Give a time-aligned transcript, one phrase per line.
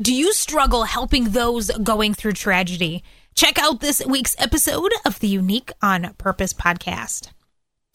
[0.00, 3.02] Do you struggle helping those going through tragedy?
[3.34, 7.30] Check out this week's episode of the Unique on Purpose podcast.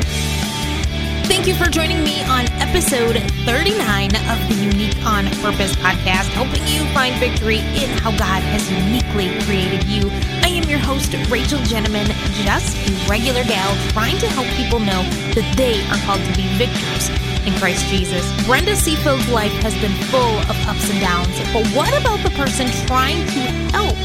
[0.01, 6.67] Thank you for joining me on episode 39 of the Unique on Purpose podcast, helping
[6.67, 10.09] you find victory in how God has uniquely created you.
[10.43, 12.07] I am your host, Rachel Gentleman,
[12.43, 15.03] just a regular gal trying to help people know
[15.35, 18.25] that they are called to be victors in Christ Jesus.
[18.45, 22.67] Brenda Seafield's life has been full of ups and downs, but what about the person
[22.87, 23.39] trying to
[23.71, 23.95] help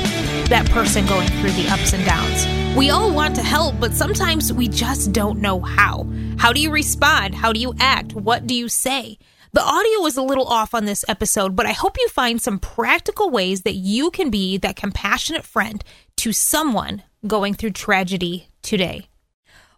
[0.48, 2.76] that person going through the ups and downs?
[2.76, 6.06] We all want to help, but sometimes we just don't know how.
[6.38, 7.34] How do you respond?
[7.34, 8.14] How do you act?
[8.14, 9.18] What do you say?
[9.52, 12.58] The audio is a little off on this episode, but I hope you find some
[12.58, 15.82] practical ways that you can be that compassionate friend
[16.18, 19.08] to someone going through tragedy today.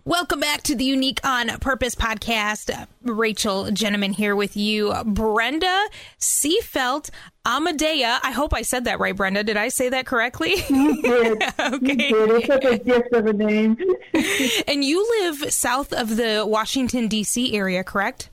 [0.06, 2.86] Welcome back to the Unique on Purpose podcast.
[3.02, 4.94] Rachel Gentleman here with you.
[5.04, 7.10] Brenda Seafelt
[7.44, 8.18] Amadea.
[8.22, 9.44] I hope I said that right, Brenda.
[9.44, 10.54] Did I say that correctly?
[10.70, 11.42] You did.
[11.42, 11.50] okay.
[11.60, 12.30] You did.
[12.30, 13.76] It's such a gift of a name.
[14.66, 17.54] and you live south of the Washington, D.C.
[17.54, 18.30] area, correct?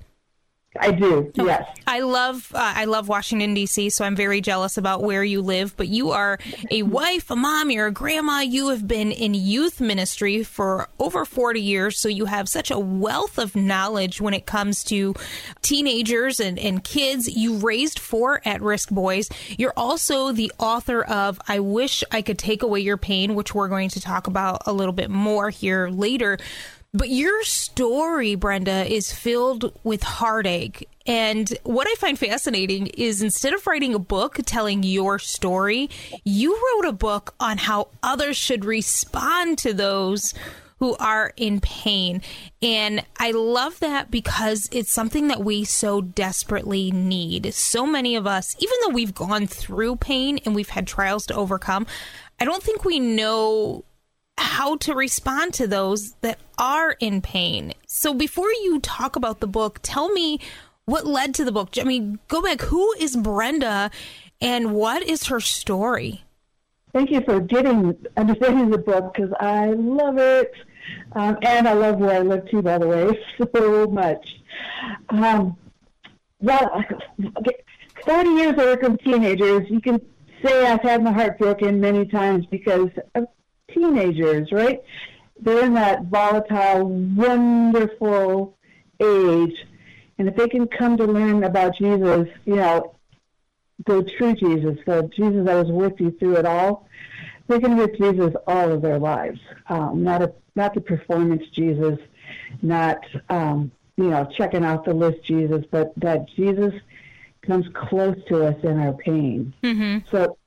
[0.79, 1.31] I do.
[1.37, 1.67] Oh, yes.
[1.85, 3.89] I love uh, I love Washington D.C.
[3.89, 5.75] So I'm very jealous about where you live.
[5.77, 6.37] But you are
[6.69, 8.39] a wife, a mom, you're a grandma.
[8.41, 12.79] You have been in youth ministry for over 40 years, so you have such a
[12.79, 15.13] wealth of knowledge when it comes to
[15.61, 17.27] teenagers and, and kids.
[17.27, 19.29] You raised four at-risk boys.
[19.57, 23.69] You're also the author of "I Wish I Could Take Away Your Pain," which we're
[23.69, 26.37] going to talk about a little bit more here later.
[26.93, 30.87] But your story, Brenda, is filled with heartache.
[31.05, 35.89] And what I find fascinating is instead of writing a book telling your story,
[36.23, 40.33] you wrote a book on how others should respond to those
[40.79, 42.21] who are in pain.
[42.61, 47.53] And I love that because it's something that we so desperately need.
[47.53, 51.35] So many of us, even though we've gone through pain and we've had trials to
[51.35, 51.87] overcome,
[52.39, 53.83] I don't think we know
[54.37, 57.73] how to respond to those that are in pain.
[57.85, 60.39] So before you talk about the book, tell me
[60.85, 61.77] what led to the book.
[61.79, 62.61] I mean, go back.
[62.61, 63.91] Who is Brenda
[64.39, 66.23] and what is her story?
[66.93, 70.51] Thank you for getting understanding the book because I love it.
[71.13, 73.25] Um, and I love where I live too, by the way,
[73.55, 74.39] so much.
[75.09, 75.57] Um,
[76.39, 76.83] well,
[78.05, 79.99] 30 years of working with teenagers, you can
[80.43, 82.89] say I've had my heart broken many times because
[83.73, 84.81] teenagers, right?
[85.39, 88.57] They're in that volatile, wonderful
[88.99, 89.55] age.
[90.17, 92.95] And if they can come to learn about Jesus, you know,
[93.85, 96.87] the true Jesus, the Jesus that was with you through it all,
[97.47, 99.39] they can with Jesus all of their lives.
[99.69, 101.99] Um, not a not the performance Jesus,
[102.61, 106.73] not um, you know checking out the list Jesus, but that Jesus
[107.41, 109.53] comes close to us in our pain.
[109.63, 109.99] Mm-hmm.
[110.11, 110.37] So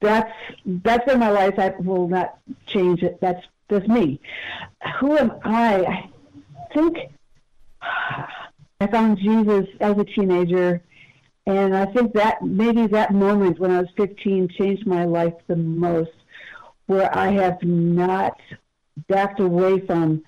[0.00, 0.32] that's
[0.64, 1.58] that's been my life.
[1.58, 3.20] I will not change it.
[3.20, 4.20] That's that's me.
[5.00, 5.84] Who am I?
[5.84, 6.10] I
[6.74, 6.98] think
[8.80, 10.82] I found Jesus as a teenager,
[11.46, 15.56] and I think that maybe that moment when I was 15 changed my life the
[15.56, 16.10] most,
[16.86, 18.38] where I have not
[19.08, 20.22] backed away from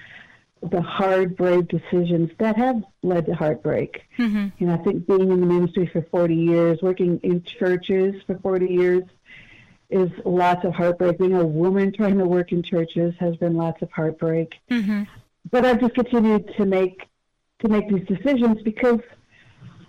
[0.63, 4.03] the hard, brave decisions that have led to heartbreak.
[4.19, 4.49] Mm-hmm.
[4.59, 8.67] And I think being in the ministry for 40 years, working in churches for 40
[8.67, 9.05] years,
[9.91, 11.19] is lots of heartbreak.
[11.19, 14.55] Being a woman trying to work in churches has been lots of heartbreak.
[14.71, 15.05] Mm-hmm.
[15.51, 17.09] But I've just continued to make
[17.61, 19.01] to make these decisions because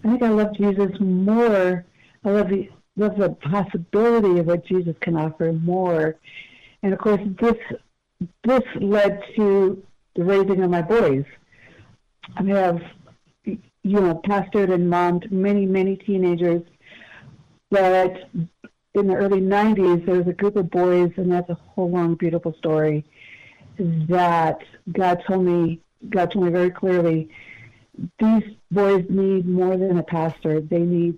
[0.04, 1.86] I think I love Jesus more.
[2.24, 6.16] I love the love the possibility of what Jesus can offer more.
[6.84, 7.58] And of course, this
[8.44, 9.84] this led to
[10.16, 11.26] the raising of my boys.
[12.36, 12.82] I have,
[13.44, 16.62] you know, pastored and mommed many, many teenagers
[17.72, 18.30] that
[18.94, 22.16] in the early 90s, there was a group of boys, and that's a whole long,
[22.16, 23.06] beautiful story,
[23.80, 24.60] that
[24.92, 25.80] God told me,
[26.10, 27.30] God told me very clearly,
[28.20, 30.62] these boys need more than a pastor.
[30.62, 31.18] They need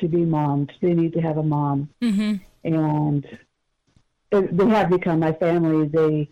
[0.00, 0.68] to be moms.
[0.80, 1.88] They need to have a mom.
[2.02, 2.34] Mm-hmm.
[2.64, 3.38] And
[4.30, 5.88] they have become my family.
[5.88, 6.28] They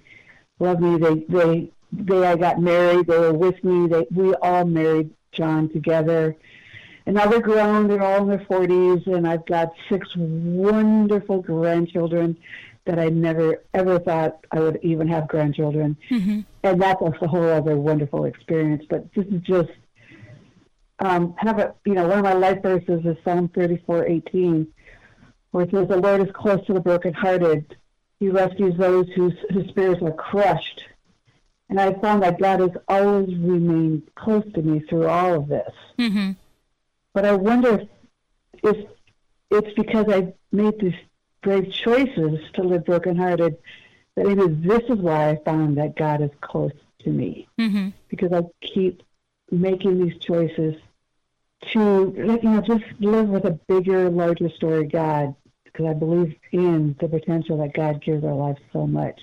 [0.58, 0.98] love me.
[0.98, 3.06] They, they, they, I got married.
[3.06, 3.86] They were with me.
[3.86, 6.36] They, we all married John together
[7.06, 12.36] and now they're grown, they're all in their 40s, and I've got six wonderful grandchildren
[12.86, 15.96] that I never ever thought I would even have grandchildren.
[16.10, 16.40] Mm-hmm.
[16.62, 18.84] And that's a whole other wonderful experience.
[18.88, 19.70] But this is just
[20.98, 24.66] um, have a you know one of my life verses is Psalm 34:18,
[25.50, 27.76] where it says, "The Lord is close to the brokenhearted;
[28.20, 30.84] He rescues those whose whose spirits are crushed."
[31.70, 35.72] And I found that God has always remained close to me through all of this.
[35.98, 36.32] Mm-hmm.
[37.14, 37.86] But I wonder
[38.62, 38.86] if,
[39.50, 40.94] it's because I made these
[41.42, 43.56] brave choices to live brokenhearted
[44.16, 47.90] that maybe this is why I found that God is close to me Mm-hmm.
[48.08, 49.02] because I keep
[49.50, 50.74] making these choices
[51.72, 55.34] to you know just live with a bigger, larger story God
[55.64, 59.20] because I believe in the potential that God gives our lives so much.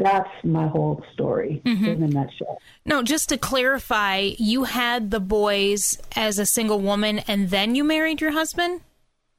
[0.00, 2.58] That's my whole story in a nutshell.
[2.86, 7.84] No, just to clarify, you had the boys as a single woman and then you
[7.84, 8.80] married your husband?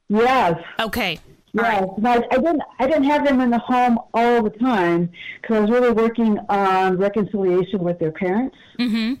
[0.08, 1.18] Yes, Okay.
[1.54, 1.88] Yes.
[2.00, 2.22] right.
[2.30, 2.62] I, didn't.
[2.78, 5.10] I didn't have them in the home all the time
[5.40, 8.56] because I was really working on reconciliation with their parents.
[8.78, 9.14] Mm-hmm.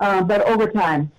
[0.00, 1.10] Um, but over time,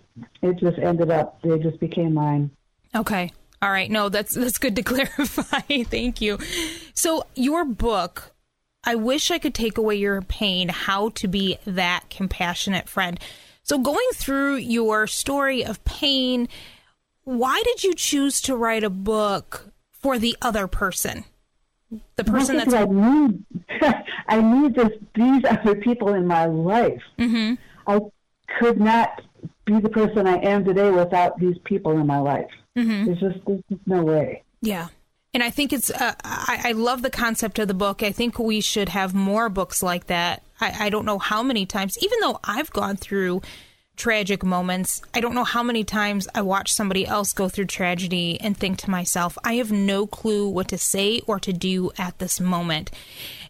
[0.43, 1.41] it just ended up.
[1.41, 2.51] They just became mine.
[2.95, 3.31] Okay.
[3.63, 3.89] All right.
[3.89, 5.61] No, that's that's good to clarify.
[5.85, 6.37] Thank you.
[6.93, 8.31] So, your book,
[8.87, 13.19] I wish I could take away your pain, how to be that compassionate friend.
[13.61, 16.47] So, going through your story of pain,
[17.25, 21.25] why did you choose to write a book for the other person?
[22.15, 23.43] The person that's I need.
[24.29, 24.91] I need this.
[25.13, 27.03] These other people in my life.
[27.19, 27.55] hmm
[27.85, 27.99] I
[28.57, 29.21] could not
[29.65, 32.49] be the person I am today without these people in my life.
[32.77, 34.43] hmm There's just there's just no way.
[34.61, 34.87] Yeah.
[35.37, 38.01] And I think it's, uh, I, I love the concept of the book.
[38.01, 40.41] I think we should have more books like that.
[40.59, 43.43] I, I don't know how many times, even though I've gone through
[43.97, 48.41] tragic moments, I don't know how many times I watch somebody else go through tragedy
[48.41, 52.17] and think to myself, I have no clue what to say or to do at
[52.17, 52.89] this moment.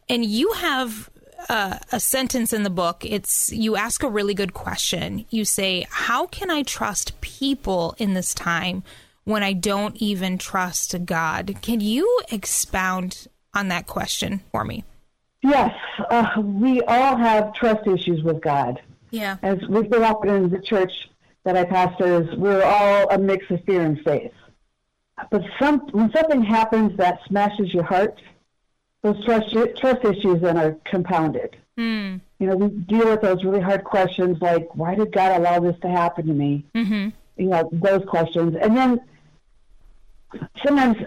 [0.10, 1.10] And you have
[1.48, 3.06] uh, a sentence in the book.
[3.06, 5.24] It's you ask a really good question.
[5.30, 8.83] You say, "How can I trust people in this time
[9.27, 14.83] when I don't even trust God?" Can you expound on that question for me?
[15.44, 15.74] Yes,
[16.09, 18.81] uh, we all have trust issues with God.
[19.12, 19.38] Yeah.
[19.41, 20.91] As we grew up in the church
[21.44, 24.33] that I pastors, we're all a mix of fear and faith.
[25.31, 28.19] But some, when something happens that smashes your heart,
[29.01, 31.56] those trust, trust issues then are compounded.
[31.77, 32.18] Hmm.
[32.39, 35.80] You know, we deal with those really hard questions like, why did God allow this
[35.81, 36.65] to happen to me?
[36.75, 37.09] Mm-hmm.
[37.41, 38.56] You know, those questions.
[38.59, 39.00] And then
[40.65, 40.97] sometimes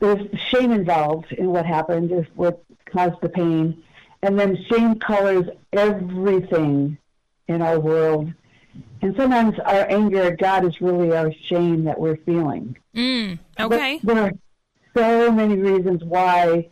[0.00, 3.82] there's shame involved in what happened, is what caused the pain.
[4.22, 6.98] And then shame colors everything
[7.48, 8.32] in our world.
[9.02, 12.76] And sometimes our anger at God is really our shame that we're feeling.
[12.94, 13.38] Mm.
[13.56, 14.00] But Okay.
[14.02, 14.32] there are
[14.96, 16.68] so many reasons why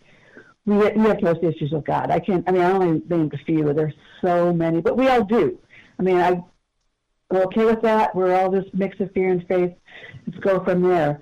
[0.65, 2.11] we, we have trust issues with God.
[2.11, 3.73] I can't, I mean, I only named a few.
[3.73, 5.59] There's so many, but we all do.
[5.99, 6.43] I mean, I,
[7.31, 8.15] we're okay with that.
[8.15, 9.73] We're all this mix of fear and faith.
[10.27, 11.21] Let's go from there.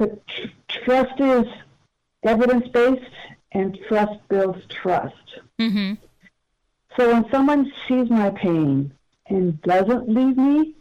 [0.00, 0.46] But tr-
[0.86, 1.44] trust is
[2.22, 3.16] evidence based,
[3.52, 5.26] and trust builds trust.
[5.58, 5.94] Mm-hmm.
[6.96, 8.94] So when someone sees my pain
[9.26, 10.74] and doesn't leave me,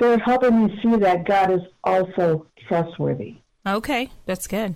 [0.00, 3.36] they're helping me see that God is also trustworthy.
[3.64, 4.10] Okay.
[4.26, 4.74] That's good.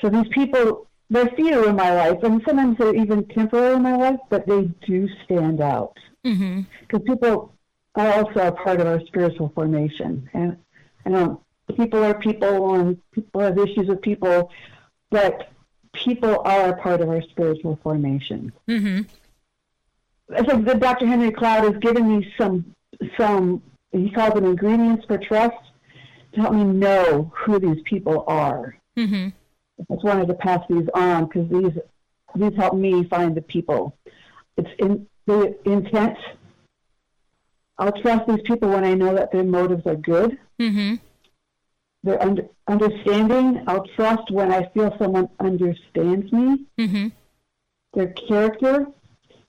[0.00, 3.96] So these people, they're few in my life, and sometimes they're even temporary in my
[3.96, 5.96] life, but they do stand out.
[6.24, 6.60] Mm-hmm.
[6.82, 7.52] Because people
[7.96, 10.30] are also a part of our spiritual formation.
[10.32, 10.58] And
[11.04, 11.42] I know
[11.74, 14.50] people are people, and people have issues with people,
[15.10, 15.50] but
[15.92, 18.52] people are a part of our spiritual formation.
[18.68, 19.02] Mm-hmm.
[20.48, 21.06] so the Dr.
[21.06, 22.74] Henry Cloud has given me some
[23.18, 25.56] some he calls them ingredients for trust
[26.34, 28.76] to help me know who these people are.
[28.96, 29.28] Mm-hmm.
[29.80, 31.82] I just wanted to pass these on because these
[32.34, 33.96] these help me find the people.
[34.56, 36.18] It's in the intent.
[37.78, 40.38] I'll trust these people when I know that their motives are good.
[40.58, 40.94] Mm-hmm.
[42.06, 43.64] Their under, understanding.
[43.66, 46.64] I'll trust when I feel someone understands me.
[46.78, 47.08] Mm-hmm.
[47.94, 48.86] Their character.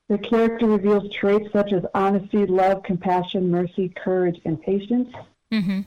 [0.08, 5.14] Their character reveals traits such as honesty, love, compassion, mercy, courage, and patience.
[5.54, 5.82] Mm-hmm.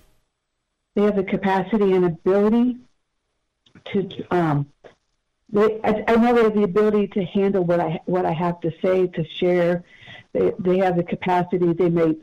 [0.95, 2.77] They have the capacity and ability
[3.87, 4.09] to.
[4.31, 4.67] Um,
[5.49, 8.61] they, I, I know they have the ability to handle what I what I have
[8.61, 9.83] to say to share.
[10.35, 11.73] They they have the capacity.
[11.73, 12.15] They may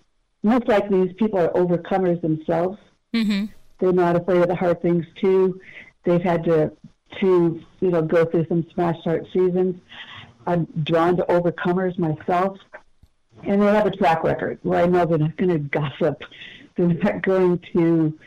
[0.42, 2.77] most likely these people are overcomers themselves.
[3.13, 3.48] Mm-hmm.
[3.79, 5.62] They're not afraid of the hard things too.
[6.03, 6.72] They've had to
[7.22, 9.79] to you know go through some smash start seasons.
[10.46, 12.57] I'm drawn to overcomers myself,
[13.43, 16.22] and they have a track record where I know they're not going to gossip.
[16.75, 18.17] They're not going to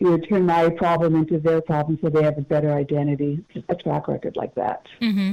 [0.00, 3.44] you know, turn my problem into their problem, so they have a better identity.
[3.68, 4.86] A track record like that.
[5.00, 5.32] Mm-hmm.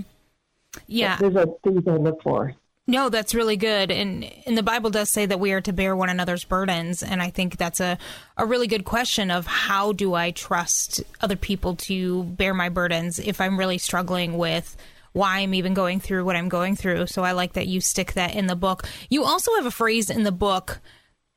[0.87, 1.17] Yeah.
[1.17, 2.55] Those are things I look for.
[2.87, 3.91] No, that's really good.
[3.91, 7.03] And and the Bible does say that we are to bear one another's burdens.
[7.03, 7.97] And I think that's a,
[8.37, 13.19] a really good question of how do I trust other people to bear my burdens
[13.19, 14.75] if I'm really struggling with
[15.13, 17.07] why I'm even going through what I'm going through.
[17.07, 18.87] So I like that you stick that in the book.
[19.09, 20.79] You also have a phrase in the book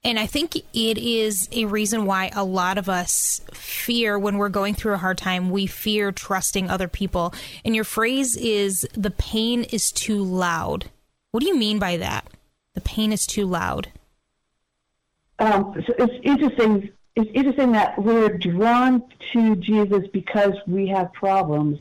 [0.04, 4.50] And I think it is a reason why a lot of us fear when we're
[4.50, 7.32] going through a hard time, we fear trusting other people.
[7.64, 10.90] And your phrase is the pain is too loud.
[11.34, 12.28] What do you mean by that?
[12.74, 13.90] The pain is too loud.
[15.40, 16.92] Um, so it's interesting.
[17.16, 21.80] It's interesting that we're drawn to Jesus because we have problems,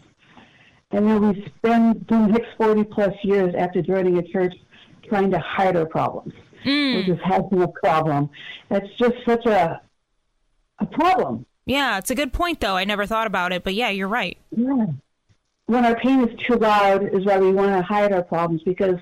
[0.89, 4.55] and then we spend the next forty plus years after joining a church
[5.07, 6.33] trying to hide our problems.
[6.65, 6.95] Mm.
[6.95, 8.31] We're just having a problem.
[8.69, 9.79] That's just such a
[10.79, 11.45] a problem.
[11.67, 12.75] Yeah, it's a good point though.
[12.75, 14.35] I never thought about it, but yeah, you're right.
[14.49, 14.87] Yeah.
[15.67, 18.97] When our pain is too loud is why we want to hide our problems because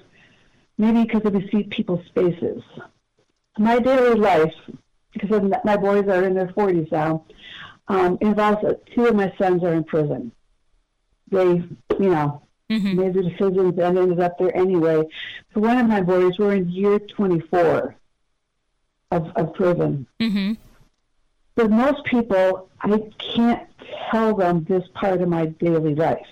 [0.81, 2.63] maybe because we see people's faces.
[3.57, 4.53] My daily life,
[5.13, 7.25] because my boys are in their 40s now,
[7.87, 10.31] um, involves uh, two of my sons are in prison.
[11.29, 12.95] They, you know, mm-hmm.
[12.99, 15.03] made the decisions and ended up there anyway.
[15.53, 17.95] For one of my boys, we're in year 24
[19.11, 20.07] of, of prison.
[20.19, 20.53] Mm-hmm.
[21.55, 23.69] For most people, I can't
[24.09, 26.25] tell them this part of my daily life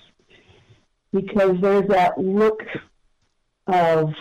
[1.12, 2.62] because there's that look
[3.66, 4.14] of,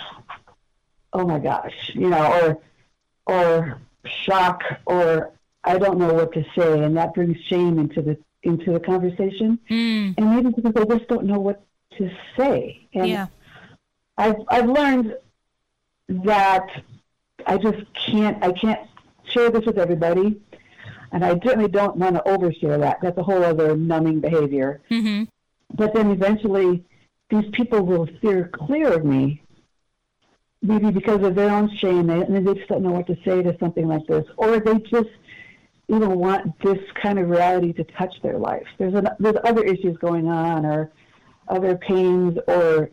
[1.14, 2.58] oh my gosh, you know,
[3.28, 5.32] or or shock or
[5.64, 9.60] I don't know what to say, and that brings shame into the into the conversation.
[9.70, 10.16] Mm.
[10.18, 11.64] And maybe because they just don't know what
[11.98, 12.88] to say.
[12.94, 13.28] And yeah.
[14.18, 15.16] I've I've learned
[16.10, 16.68] that
[17.46, 18.82] I just can't I can't
[19.26, 20.40] share this with everybody,
[21.12, 23.00] and I certainly don't want to overshare that.
[23.02, 24.82] That's a whole other numbing behavior.
[24.90, 25.26] Mm-hmm.
[25.76, 26.84] But then eventually,
[27.30, 29.44] these people will steer clear of me,
[30.62, 33.58] maybe because of their own shame, and they just don't know what to say to
[33.60, 35.10] something like this, or they just
[35.88, 38.68] even want this kind of reality to touch their life.
[38.78, 40.92] There's an, there's other issues going on, or
[41.50, 42.90] other pains or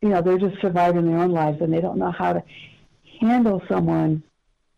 [0.00, 2.42] you know they're just surviving their own lives and they don't know how to
[3.20, 4.22] handle someone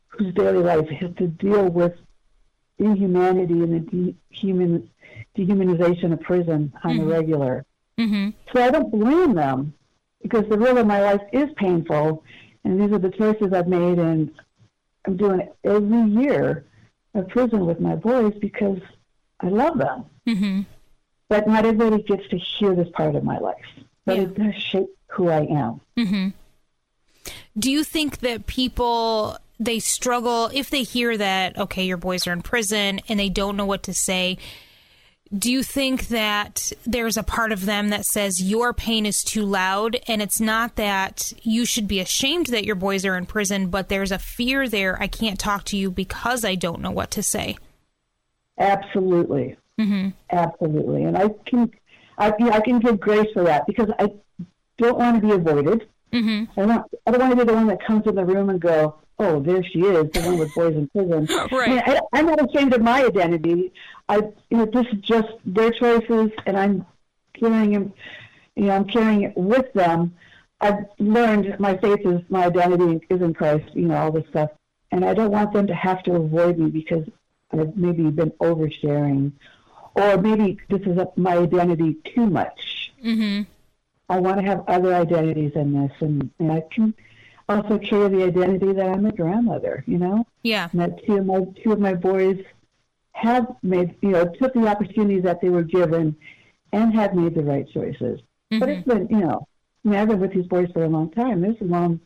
[0.09, 1.95] whose daily life has to deal with
[2.79, 4.89] inhumanity and the dehuman,
[5.37, 7.09] dehumanization of prison on mm-hmm.
[7.09, 7.65] the regular.
[7.99, 8.31] Mm-hmm.
[8.53, 9.75] So I don't blame them
[10.23, 12.23] because the real of my life is painful,
[12.65, 14.31] and these are the choices I've made, and
[15.07, 16.65] I'm doing it every year
[17.15, 18.79] of prison with my boys because
[19.41, 20.05] I love them.
[20.27, 20.61] Mm-hmm
[21.33, 23.65] but not everybody gets to hear this part of my life.
[24.05, 24.23] But yeah.
[24.25, 25.81] it does shape who I am.
[25.97, 26.29] Mm-hmm.
[27.59, 32.35] Do you think that people they struggle if they hear that okay, your boys are
[32.35, 34.37] in prison and they don't know what to say?
[35.37, 39.45] Do you think that there's a part of them that says your pain is too
[39.45, 43.69] loud and it's not that you should be ashamed that your boys are in prison,
[43.69, 47.11] but there's a fear there I can't talk to you because I don't know what
[47.13, 47.57] to say?
[48.59, 49.57] Absolutely.
[49.81, 50.11] Mm-hmm.
[50.31, 51.71] Absolutely, and I can,
[52.19, 54.09] I, I can give grace for that because I
[54.79, 55.89] don't want to be avoided.
[56.13, 56.61] Mm-hmm.
[56.61, 58.61] I don't, I don't want to be the one that comes in the room and
[58.61, 62.01] go, "Oh, there she is, the one with boys in prison." right.
[62.13, 63.73] I, am not ashamed of my identity.
[64.09, 64.17] I,
[64.51, 66.87] you know, this is just their choices, and I'm
[67.35, 67.93] carrying them.
[68.57, 70.15] You know, I'm carrying it with them.
[70.61, 73.75] I've learned my faith is my identity is in Christ.
[73.75, 74.51] You know, all this stuff,
[74.91, 77.07] and I don't want them to have to avoid me because
[77.53, 79.33] I've maybe been oversharing
[79.95, 82.93] or maybe this is my identity too much.
[83.05, 83.43] Mm-hmm.
[84.09, 86.95] I want to have other identities in this, and, and I can
[87.49, 89.85] also carry the identity that I'm a grandmother.
[89.87, 90.69] You know, yeah.
[90.73, 92.43] And that two of my two of my boys
[93.23, 96.17] have made, you know, took the opportunities that they were given,
[96.73, 98.21] and have made the right choices.
[98.21, 98.59] Mm-hmm.
[98.59, 99.47] But it's been, you know,
[99.85, 101.41] I mean, I've been with these boys for a long time.
[101.41, 102.01] There's long,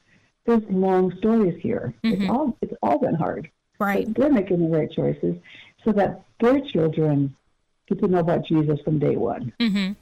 [0.45, 1.95] there's long stories here.
[2.05, 2.23] Mm-hmm.
[2.23, 3.51] It's all, it's all been hard.
[3.79, 4.07] Right.
[4.07, 5.37] But they're making the right choices
[5.85, 7.35] so that their children
[7.89, 9.53] get to know about Jesus from day one.
[9.61, 9.93] Mm-hmm.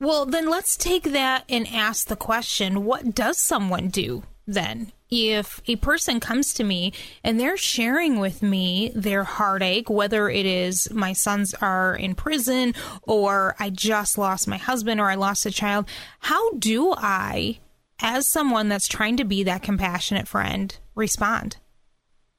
[0.00, 4.92] Well, then let's take that and ask the question what does someone do then?
[5.10, 6.92] If a person comes to me
[7.24, 12.74] and they're sharing with me their heartache, whether it is my sons are in prison
[13.02, 15.88] or I just lost my husband or I lost a child,
[16.20, 17.58] how do I,
[18.00, 21.56] as someone that's trying to be that compassionate friend, respond?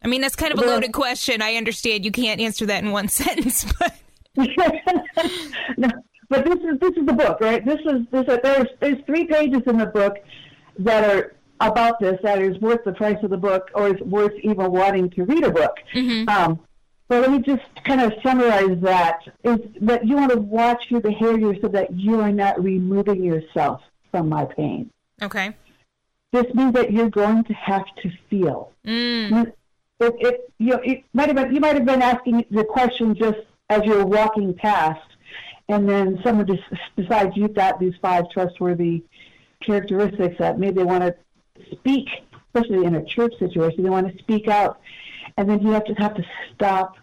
[0.04, 1.42] I mean, that's kind of a loaded question.
[1.42, 3.94] I understand you can't answer that in one sentence, but
[5.78, 5.90] no,
[6.30, 7.64] but this is this is the book, right?
[7.66, 8.26] This is this.
[8.42, 10.16] There's there's three pages in the book
[10.80, 14.34] that are about this that is worth the price of the book, or is worth
[14.44, 15.78] even wanting to read a book.
[15.94, 16.28] Mm-hmm.
[16.30, 16.60] Um,
[17.08, 21.02] but let me just kind of summarize that: is that you want to watch your
[21.02, 24.90] behavior so that you are not removing yourself from my pain.
[25.22, 25.56] Okay.
[26.32, 28.72] This means that you're going to have to feel.
[28.86, 29.52] Mm.
[30.00, 33.16] It, it, you, know, it might have been, you might have been asking the question
[33.16, 33.40] just
[33.70, 35.06] as you're walking past,
[35.68, 36.64] and then someone just
[36.96, 39.04] decides you've got these five trustworthy
[39.62, 41.16] characteristics that maybe they want to
[41.72, 42.08] speak
[42.54, 44.80] especially in a church situation, they want to speak out,
[45.38, 46.98] and then you have to have to stop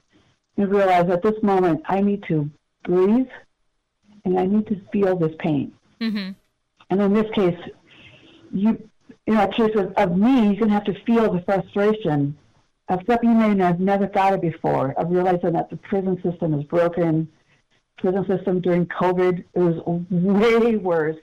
[0.57, 2.51] and realize at this moment I need to
[2.85, 3.29] breathe
[4.25, 5.73] and I need to feel this pain.
[6.01, 6.31] Mm-hmm.
[6.91, 7.59] And in this case,
[8.53, 8.89] you
[9.27, 12.37] in that case of, of me, you're gonna have to feel the frustration
[12.89, 16.55] of something you may have never thought of before, of realizing that the prison system
[16.55, 17.29] is broken.
[17.99, 21.17] Prison system during COVID it was way worse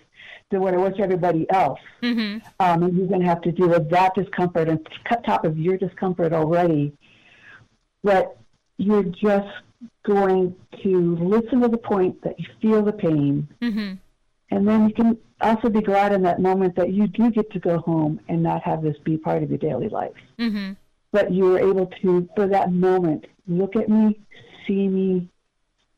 [0.52, 1.80] than what it was for everybody else.
[2.02, 2.46] Mm-hmm.
[2.60, 5.58] Um, and you're going to have to deal with that discomfort and cut top of
[5.58, 6.94] your discomfort already.
[8.04, 8.38] But
[8.78, 9.50] you're just
[10.04, 13.48] going to listen to the point that you feel the pain.
[13.62, 13.94] Mm-hmm.
[14.52, 17.60] And then you can also be glad in that moment that you do get to
[17.60, 20.14] go home and not have this be part of your daily life.
[20.40, 20.74] Mm-hmm.
[21.12, 24.20] But you were able to, for that moment, look at me,
[24.68, 25.28] see me,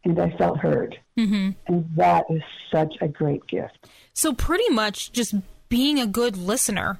[0.05, 0.97] and I felt heard.
[1.17, 1.49] Mm-hmm.
[1.67, 3.87] And that is such a great gift.
[4.13, 5.33] So pretty much just
[5.69, 6.99] being a good listener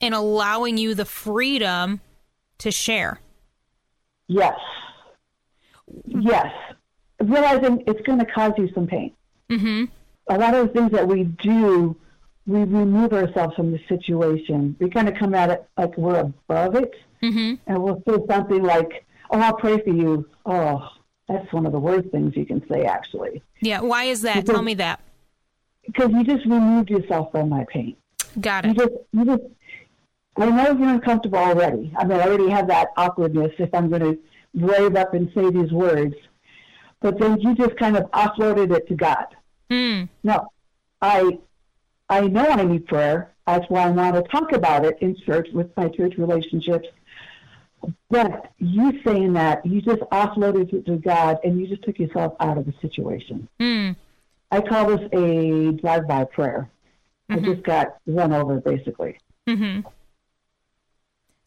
[0.00, 2.00] and allowing you the freedom
[2.58, 3.20] to share.
[4.28, 4.58] Yes.
[6.06, 6.52] Yes.
[7.20, 9.12] Realizing it's going to cause you some pain.
[9.50, 9.84] Mm-hmm.
[10.28, 11.96] A lot of the things that we do,
[12.46, 14.76] we remove ourselves from the situation.
[14.80, 16.92] We kind of come at it like we're above it,
[17.22, 17.54] Mm-hmm.
[17.66, 20.86] and we'll say something like, "Oh, I'll pray for you." Oh,
[21.28, 23.80] that's one of the worst things you can say, actually, Yeah.
[23.80, 24.46] Why is that?
[24.46, 25.00] Tell me that.
[25.86, 27.96] because you just removed yourself from my pain.
[28.40, 28.76] Got You it.
[28.78, 29.42] just, you just.
[30.38, 31.92] I know you're uncomfortable already.
[31.96, 34.18] I mean, I already have that awkwardness if I'm going to
[34.54, 36.14] brave up and say these words,
[37.00, 39.26] but then you just kind of offloaded it to God.
[39.70, 40.08] Mm.
[40.22, 40.48] No,
[41.00, 41.38] I
[42.10, 43.32] I know I need prayer.
[43.46, 46.88] That's why I want to talk about it in church with my church relationships.
[48.10, 52.34] But you saying that, you just offloaded it to God and you just took yourself
[52.40, 53.48] out of the situation.
[53.60, 53.96] Mm.
[54.50, 56.70] I call this a drive-by prayer.
[57.28, 59.18] I just got run over, basically.
[59.48, 59.88] Mm-hmm.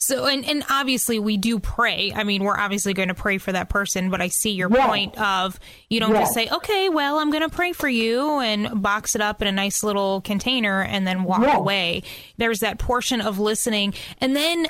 [0.02, 2.14] So, and, and obviously we do pray.
[2.16, 4.88] I mean, we're obviously going to pray for that person, but I see your Yeah.
[4.88, 5.60] point of
[5.90, 6.22] you don't Yeah.
[6.22, 9.48] just say, okay, well, I'm going to pray for you and box it up in
[9.48, 11.58] a nice little container and then walk Yeah.
[11.58, 12.04] away.
[12.38, 13.94] There's that portion of listening.
[14.22, 14.68] And then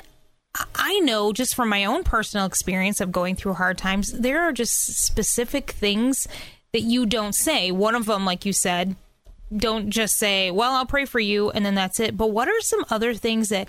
[0.54, 4.52] I- know just from my own personal experience of going through hard times, there are
[4.52, 6.28] just specific things
[6.72, 7.70] that you don't say.
[7.70, 8.96] One of them, like you said,
[9.56, 12.16] don't just say, "Well, I'll pray for you," and then that's it.
[12.16, 13.66] But what are some other things that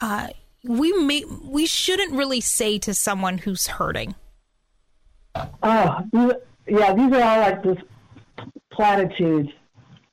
[0.00, 0.28] uh,
[0.64, 4.14] we may we shouldn't really say to someone who's hurting?
[5.62, 6.04] Oh,
[6.68, 7.78] yeah, these are all like this
[8.70, 9.50] platitudes,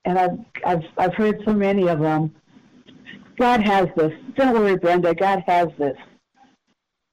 [0.05, 2.33] and I've I've I've heard so many of them.
[3.37, 4.13] God has this.
[4.35, 5.13] Don't worry, Brenda.
[5.15, 5.97] God has this.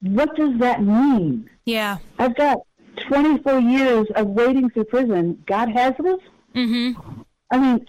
[0.01, 1.49] What does that mean?
[1.65, 1.97] Yeah.
[2.19, 2.59] I've got
[3.07, 5.43] 24 years of waiting through prison.
[5.45, 6.19] God has this.
[6.55, 7.21] Mm-hmm.
[7.51, 7.85] I mean,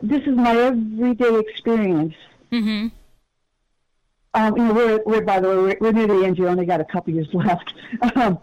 [0.00, 2.14] this is my everyday experience.
[2.52, 2.88] Mm-hmm.
[4.34, 6.38] Um, you know, we're, we're by the way, we're, we're near the end.
[6.38, 7.74] You only got a couple years left.
[8.14, 8.38] Um,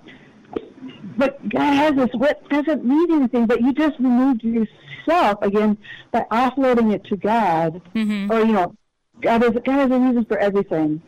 [1.18, 2.10] but God has this.
[2.14, 5.78] What doesn't mean anything, but you just removed yourself again
[6.12, 8.32] by offloading it to God, Mm-hmm.
[8.32, 8.76] or you know,
[9.22, 11.02] God is God has a reason for everything.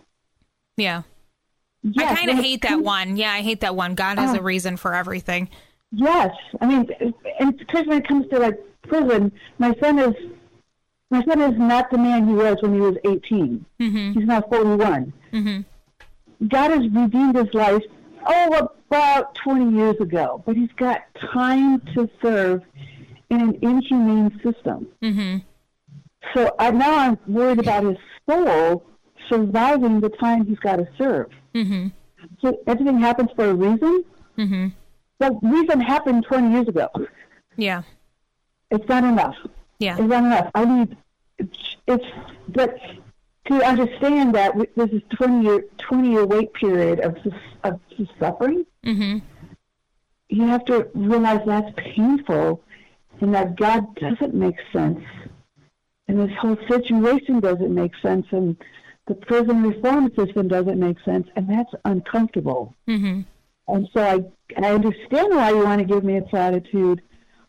[0.77, 1.03] Yeah.
[1.83, 3.15] Yes, I kind of hate that one.
[3.17, 3.95] Yeah, I hate that one.
[3.95, 4.39] God has Oh.
[4.39, 5.49] a reason for everything.
[5.91, 6.89] Yes, I mean,
[7.39, 10.13] and especially when it comes to like prison, my son is
[11.09, 13.65] my son is not the man he was when he was 18.
[13.79, 14.11] Mm-hmm.
[14.19, 15.13] He's now 41.
[15.31, 16.47] Mm-hmm.
[16.47, 17.81] God has redeemed his life,
[18.27, 21.01] oh, about 20 years ago, but he's got
[21.33, 22.61] time to serve
[23.29, 24.87] in an inhumane system.
[25.01, 25.37] Mm-hmm.
[26.33, 27.97] So I, now I'm worried about his
[28.29, 28.85] soul
[29.29, 31.29] surviving the time he's got to serve.
[31.53, 31.87] Mm-hmm.
[32.41, 34.03] So everything happens for a reason.
[34.37, 34.67] Mm-hmm.
[35.19, 36.89] The reason happened 20 years ago.
[37.55, 37.83] Yeah.
[38.69, 39.35] It's not enough.
[39.79, 39.93] Yeah.
[39.93, 40.51] It's not enough.
[40.53, 40.97] I need
[41.37, 42.05] it's, it's
[42.49, 42.77] but
[43.47, 47.17] to understand that this is 20 year 20 year wait period of
[47.63, 47.79] of
[48.19, 48.65] suffering.
[48.85, 49.19] Mm-hmm.
[50.29, 52.63] You have to realize that's painful,
[53.21, 55.03] and that God doesn't make sense,
[56.07, 58.57] and this whole situation doesn't make sense, and
[59.07, 62.75] the prison reform system doesn't make sense, and that's uncomfortable.
[62.87, 63.21] Mm-hmm.
[63.69, 67.01] And so I I understand why you want to give me a platitude,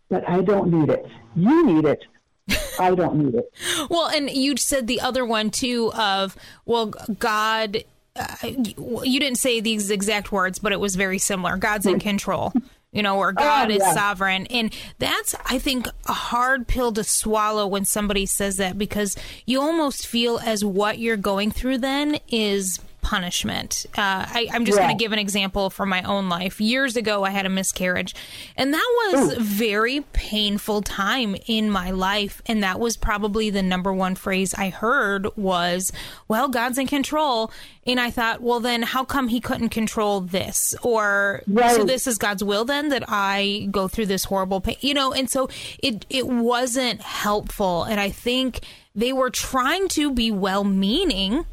[0.08, 1.06] but I don't need it.
[1.34, 2.04] You need it.
[2.78, 3.52] I don't need it.
[3.90, 7.84] Well, and you said the other one too of well, God.
[8.16, 11.56] Uh, you didn't say these exact words, but it was very similar.
[11.56, 12.52] God's in control,
[12.90, 13.94] you know, or God is yeah.
[13.94, 19.16] sovereign, and that's I think a hard pill to swallow when somebody says that because
[19.46, 23.86] you almost feel as what you're going through then is punishment.
[23.96, 26.60] Uh, I, am just going to give an example from my own life.
[26.60, 28.14] Years ago, I had a miscarriage,
[28.56, 32.42] and that was a very painful time in my life.
[32.46, 35.92] And that was probably the number one phrase I heard was,
[36.28, 37.50] "Well, God's in control."
[37.86, 40.74] And I thought, well, then how come He couldn't control this?
[40.82, 44.92] Or so this is God's will then that I go through this horrible pain, you
[44.92, 45.12] know?
[45.12, 45.48] And so
[45.82, 48.60] it it wasn't helpful, and I think
[48.94, 51.46] they were trying to be well-meaning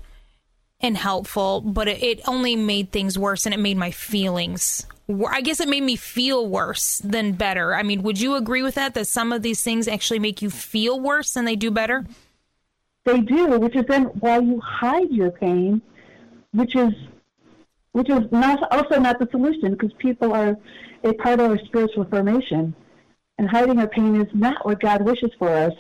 [0.86, 4.86] and helpful, but it, it only made things worse and it made my feelings.
[5.08, 7.76] wor- I guess it made me feel worse than better.
[7.76, 8.94] I mean, would you agree with that?
[8.94, 12.06] That some of these things actually make you feel worse than they do better?
[13.04, 15.82] They do, which is then why you hide your pain,
[16.54, 16.94] which is
[17.92, 20.58] which is not also not the solution because people are
[21.04, 22.76] a part of our spiritual formation,
[23.38, 25.74] and hiding our pain is not what God wishes for us.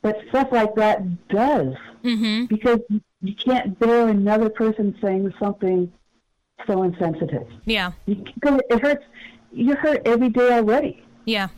[0.00, 2.46] But stuff like that does, mm-hmm.
[2.46, 2.80] because
[3.22, 5.92] you can't bear another person saying something
[6.66, 7.46] so insensitive.
[7.64, 9.04] Yeah, Because it hurts.
[9.52, 11.02] You're hurt every day already.
[11.24, 11.48] yeah,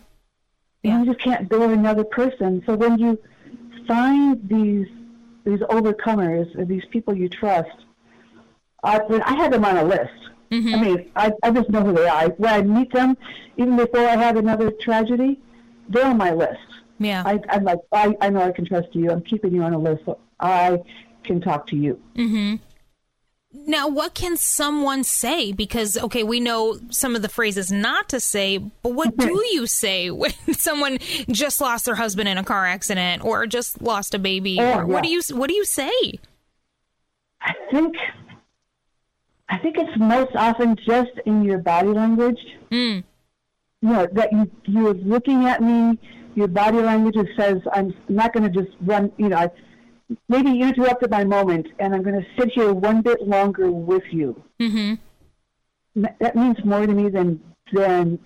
[0.83, 2.63] and you just can't bear another person.
[2.67, 3.19] So when you
[3.87, 4.87] find these
[5.45, 7.77] these overcomers, these people you trust,
[8.83, 10.21] I, I had them on a list.
[10.51, 10.75] Mm-hmm.
[10.75, 12.29] I mean, I, I just know who they are.
[12.31, 13.17] When I meet them,
[13.57, 15.41] even before I have another tragedy,
[15.89, 16.61] they're on my list.
[16.99, 17.23] yeah.
[17.27, 19.11] I, I'm like, I, I know I can trust you.
[19.11, 20.79] I'm keeping you on a list, so I
[21.25, 22.01] can talk to you.
[22.17, 22.57] Mm-hmm.
[23.67, 25.53] Now, what can someone say?
[25.53, 29.67] Because, okay, we know some of the phrases not to say, but what do you
[29.67, 34.19] say when someone just lost their husband in a car accident or just lost a
[34.19, 34.59] baby?
[34.61, 36.19] Oh, or what do you what do you say?
[37.41, 37.95] I think
[39.49, 42.41] I think it's most often just in your body language.
[42.73, 43.05] Mm.
[43.83, 45.99] You know, that you you're looking at me,
[46.35, 49.51] your body language says I'm not gonna just run you know, I,
[50.29, 54.43] maybe you interrupted my moment and I'm gonna sit here one bit longer with you.
[54.61, 54.95] Mm-hmm.
[56.21, 57.41] That means more to me than
[57.73, 58.19] than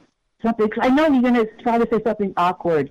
[0.42, 2.90] something 'cause I know you're gonna try to say something awkward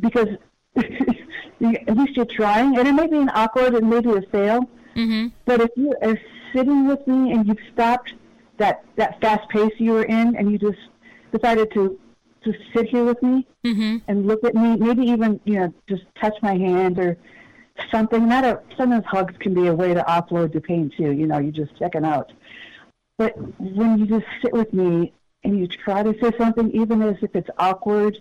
[0.00, 0.28] because
[0.76, 4.68] at least you're trying, and it may be an awkward, and maybe a fail.
[4.96, 5.28] Mm-hmm.
[5.44, 6.18] But if you are
[6.54, 8.12] sitting with me and you've stopped
[8.58, 10.78] that that fast pace you were in, and you just
[11.32, 11.98] decided to
[12.44, 13.46] to sit here with me
[14.08, 17.16] and look at me, maybe even you know just touch my hand or
[17.90, 18.28] something.
[18.28, 21.12] Not a sometimes hugs can be a way to offload the pain too.
[21.12, 22.32] You know, you're just checking out.
[23.18, 25.12] But when you just sit with me
[25.44, 28.18] and you try to say something, even as if it's awkward,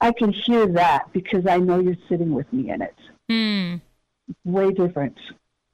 [0.00, 2.94] I can hear that because I know you're sitting with me in it.
[3.30, 3.76] Hmm.
[4.44, 5.16] Way different.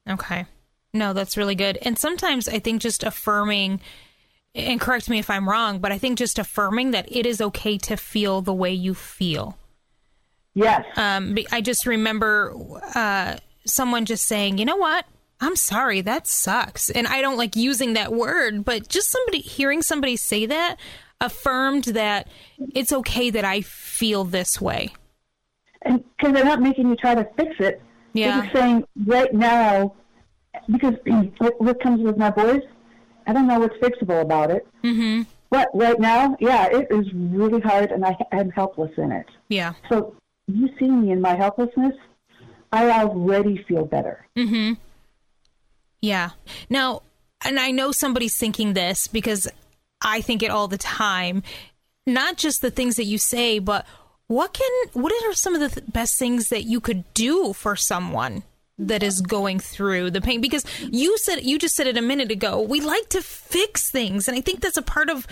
[0.09, 0.47] Okay.
[0.93, 1.79] No, that's really good.
[1.83, 3.81] And sometimes I think just affirming,
[4.55, 7.79] and correct me if I'm wrong, but I think just affirming that it is okay
[7.79, 9.59] to feel the way you feel.
[10.59, 10.85] Yes.
[10.97, 12.53] Um, I just remember
[12.95, 15.05] uh, someone just saying, you know what?
[15.41, 16.91] I'm sorry, that sucks.
[16.91, 20.77] And I don't like using that word, but just somebody hearing somebody say that
[21.21, 22.29] affirmed that
[22.75, 24.93] it's okay that I feel this way.
[25.83, 27.81] and because they're not making you try to fix it.
[28.15, 28.33] Yeah.
[28.33, 29.95] They're just saying right now,
[30.71, 30.95] because
[31.39, 32.63] what, what comes with my boys,
[33.29, 34.67] I don't know what's fixable about it.
[34.83, 35.23] Mm-hmm.
[35.51, 39.27] But right now, yeah, it is really hard, and I am helpless in it.
[39.49, 39.75] Yeah.
[39.89, 40.15] So
[40.49, 41.95] you see me in my helplessness,
[42.73, 44.27] I already feel better.
[44.37, 44.75] Mm-hmm.
[46.01, 46.31] Yeah.
[46.69, 47.03] Now,
[47.45, 49.49] and I know somebody's thinking this because
[50.03, 51.43] I think it all the time.
[52.07, 53.87] Not just the things that you say, but
[54.27, 57.77] what can what are some of the th- best things that you could do for
[57.77, 58.43] someone
[58.79, 60.41] that is going through the pain.
[60.41, 64.29] Because you said you just said it a minute ago we like to fix things.
[64.29, 65.27] And i think that's a part of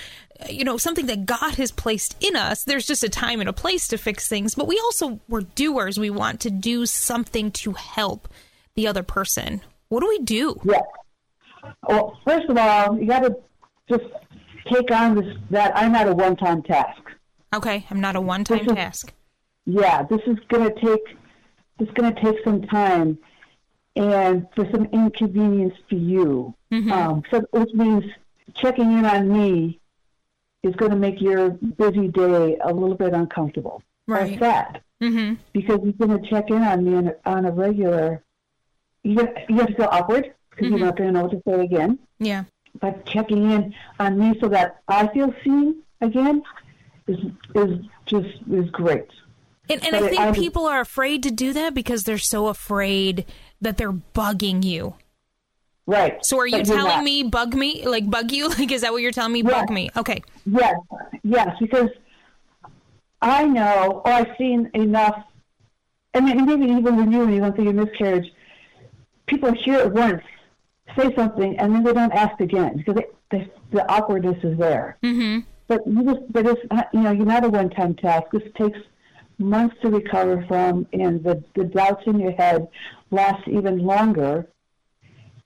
[0.51, 2.65] you know something that god has placed in us.
[2.65, 5.99] There's just a time and a place to fix things but we also we're doers.
[5.99, 8.29] We want to do something to help
[8.75, 9.63] the other person.
[9.89, 10.61] What do we do?
[10.65, 10.83] Yes.
[11.89, 13.37] Well, first of all, you got to
[13.89, 14.05] just
[14.71, 17.01] take on this that I'm not a one-time task.
[17.55, 19.13] okay i'm not a one-time is- task.
[19.65, 21.17] Yeah, this is going to take
[21.79, 23.19] it's going to take some time
[23.97, 26.55] and for some inconvenience for you.
[26.73, 28.05] Um, so which means
[28.55, 29.81] checking in on me
[30.63, 34.37] is going to make your busy day a little bit uncomfortable Right.
[34.37, 37.51] or sad mm-hmm because you're going to check in on me on a, on a
[37.51, 38.23] regular.
[39.03, 41.61] You you have to feel awkward because you're not going to know what to say
[41.65, 41.99] again.
[42.19, 42.45] yeah
[42.81, 46.43] But checking in on me so that I feel seen again
[47.07, 47.19] is
[47.55, 49.09] is just is great.
[49.69, 53.25] And, and I think I people are afraid to do that because they're so afraid
[53.61, 54.95] that they're bugging you.
[55.87, 56.19] Right.
[56.25, 57.87] So are you But telling me bug me?
[57.87, 58.49] Like bug you?
[58.59, 59.43] Like is that what you're telling me?
[59.43, 59.51] Yeah.
[59.51, 59.91] Bug me.
[59.97, 60.23] Okay.
[60.45, 60.75] Yes,
[61.23, 61.91] yes, because
[63.23, 65.25] I know, or I've seen enough,
[66.15, 68.27] and maybe even when you when you went through your miscarriage,
[69.27, 70.23] people hear it once,
[70.99, 74.97] say something and then they don't ask again because they, they, the awkwardness is there.
[75.03, 75.41] Mm-hmm.
[75.69, 78.27] But you just, but it's not, you know, you're not a one-time task.
[78.33, 78.79] This takes
[79.39, 82.69] months to recover from, and the the doubts in your head
[83.11, 84.47] last even longer.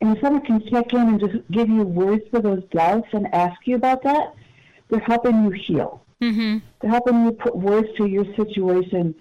[0.00, 3.32] And if someone can check in and just give you words for those doubts and
[3.34, 4.34] ask you about that,
[4.88, 6.02] they're helping you heal.
[6.22, 6.58] Mm-hmm.
[6.80, 9.14] They're helping you put words to your situation,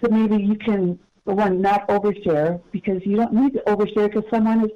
[0.00, 4.28] so maybe you can, for one, not overshare because you don't need to overshare because
[4.30, 4.70] someone is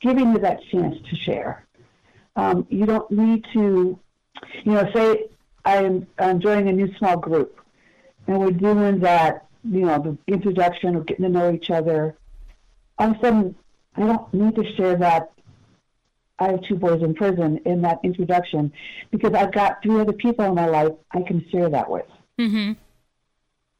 [0.00, 1.66] giving you that chance to share.
[2.36, 3.98] Um, you don't need to,
[4.64, 5.26] you know, say
[5.64, 7.60] I'm, I'm joining a new small group
[8.26, 12.16] and we're doing that, you know, the introduction of getting to know each other.
[12.98, 13.54] All of a sudden,
[13.96, 15.32] I don't need to share that
[16.38, 18.72] I have two boys in prison in that introduction
[19.10, 22.06] because I've got three other people in my life I can share that with.
[22.38, 22.72] Mm-hmm.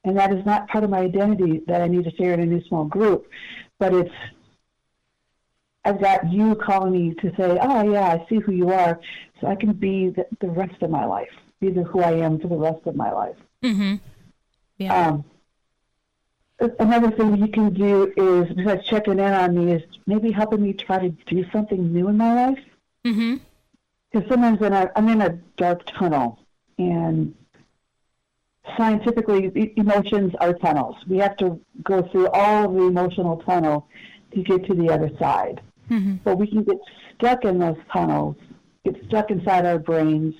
[0.04, 2.46] And that is not part of my identity that I need to share in a
[2.46, 3.26] new small group,
[3.78, 4.14] but it's
[5.84, 8.98] I've got you calling me to say, oh, yeah, I see who you are,
[9.40, 11.28] so I can be the, the rest of my life,
[11.60, 13.36] be the who I am for the rest of my life.
[13.62, 13.96] Mm-hmm.
[14.78, 15.08] Yeah.
[15.08, 15.24] Um,
[16.78, 20.72] another thing you can do is, besides checking in on me, is maybe helping me
[20.72, 22.64] try to do something new in my life.
[23.04, 23.36] mm-hmm.
[24.10, 26.38] Because sometimes when I, I'm in a dark tunnel,
[26.78, 27.34] and
[28.76, 30.96] scientifically, emotions are tunnels.
[31.08, 33.88] We have to go through all of the emotional tunnel
[34.34, 35.60] to get to the other side.
[35.90, 36.16] Mm-hmm.
[36.24, 36.78] But we can get
[37.14, 38.36] stuck in those tunnels,
[38.84, 40.34] get stuck inside our brains,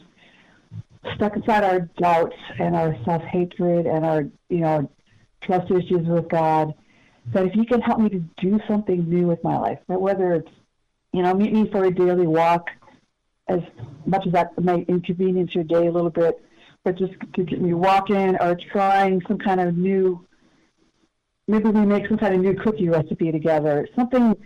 [1.17, 4.91] stuck inside our doubts and our self hatred and our, you know,
[5.45, 6.75] trust issues with God.
[7.33, 10.35] That if you can help me to do something new with my life, that whether
[10.35, 10.51] it's,
[11.13, 12.69] you know, meet me for a daily walk,
[13.49, 13.61] as
[14.07, 16.43] much as that may inconvenience your day a little bit,
[16.83, 20.27] but just to get me walking or trying some kind of new,
[21.49, 24.37] maybe we make some kind of new cookie recipe together, something,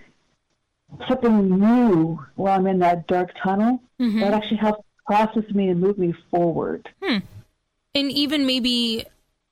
[1.09, 4.21] something new while I'm in that dark tunnel Mhm.
[4.21, 6.89] that actually helps process me and move me forward.
[7.01, 7.23] And
[7.95, 9.05] even maybe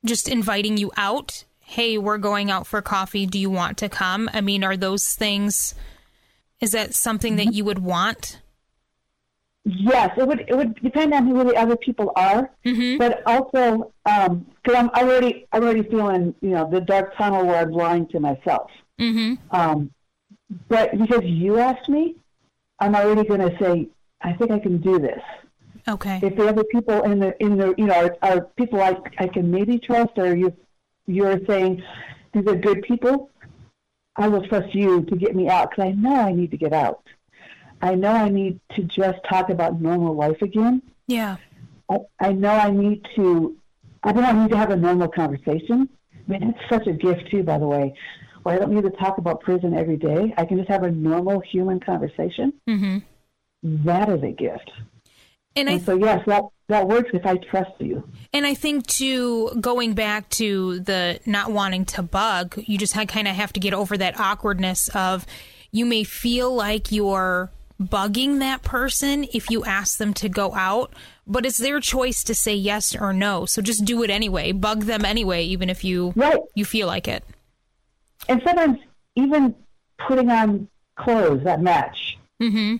[0.04, 1.44] just inviting you out.
[1.60, 3.26] Hey, we're going out for coffee.
[3.26, 4.30] Do you want to come?
[4.32, 5.74] I mean, are those things?
[6.60, 8.40] Is that something that you would want?
[9.64, 10.44] Yes, it would.
[10.46, 12.98] It would depend on who the other people are, Mm-hmm.
[12.98, 17.72] but also because I'm already, I'm already feeling, you know, the dark tunnel where I'm
[17.72, 18.70] lying to myself.
[19.00, 19.34] Mm-hmm.
[19.54, 19.90] Um,
[20.68, 22.14] but because you asked me,
[22.78, 23.88] I'm already going to say,
[24.22, 25.20] I think I can do this.
[25.88, 26.20] Okay.
[26.22, 29.28] If the other people in the in the you know are, are people I I
[29.28, 30.52] can maybe trust, or you
[31.06, 31.82] you're saying
[32.32, 33.30] these are good people,
[34.16, 36.72] I will trust you to get me out because I know I need to get
[36.72, 37.04] out.
[37.82, 40.82] I know I need to just talk about normal life again.
[41.06, 41.36] Yeah.
[41.90, 43.56] I, I know I need to.
[44.02, 45.88] I know I need to have a normal conversation.
[46.12, 47.94] I mean, it's such a gift too, by the way.
[48.42, 50.32] Where I don't need to talk about prison every day.
[50.36, 52.52] I can just have a normal human conversation.
[52.68, 52.98] Mm-hmm.
[53.84, 54.70] That is a gift.
[55.56, 58.02] And I And so yes, that that works if I trust you.
[58.32, 63.26] And I think too, going back to the not wanting to bug, you just kind
[63.28, 65.24] of have to get over that awkwardness of
[65.70, 70.92] you may feel like you're bugging that person if you ask them to go out,
[71.26, 73.44] but it's their choice to say yes or no.
[73.46, 74.52] So just do it anyway.
[74.52, 76.38] Bug them anyway, even if you Right.
[76.54, 77.22] you feel like it.
[78.28, 78.78] And sometimes
[79.14, 79.54] even
[80.08, 82.76] putting on clothes that match Mm-hmm.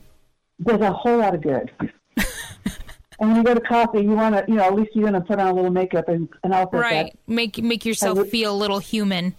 [0.65, 1.71] does a whole lot of good.
[3.19, 5.21] And when you go to coffee, you want to, you know, at least you're going
[5.21, 6.81] to put on a little makeup and an outfit.
[6.81, 7.19] Right.
[7.27, 9.35] Make make yourself feel a little human.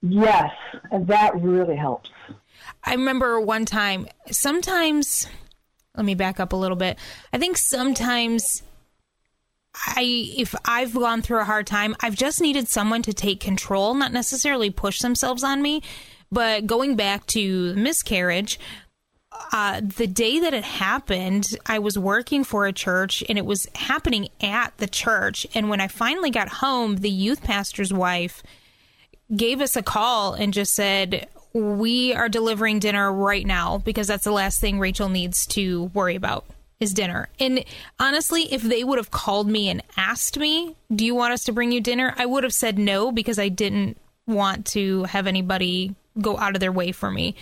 [0.00, 0.52] Yes,
[0.92, 2.10] and that really helps.
[2.84, 5.26] I remember one time, sometimes,
[5.96, 6.98] let me back up a little bit.
[7.32, 8.62] I think sometimes
[9.74, 10.02] I,
[10.36, 14.12] if I've gone through a hard time, I've just needed someone to take control, not
[14.12, 15.82] necessarily push themselves on me.
[16.30, 18.60] But going back to miscarriage,
[19.52, 23.66] uh, the day that it happened, I was working for a church and it was
[23.74, 25.46] happening at the church.
[25.54, 28.42] And when I finally got home, the youth pastor's wife
[29.34, 34.24] gave us a call and just said, We are delivering dinner right now because that's
[34.24, 36.46] the last thing Rachel needs to worry about
[36.80, 37.28] is dinner.
[37.38, 37.64] And
[37.98, 41.52] honestly, if they would have called me and asked me, Do you want us to
[41.52, 42.14] bring you dinner?
[42.16, 46.60] I would have said no because I didn't want to have anybody go out of
[46.60, 47.34] their way for me.